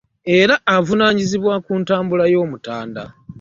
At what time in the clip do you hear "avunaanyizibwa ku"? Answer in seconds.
0.75-1.71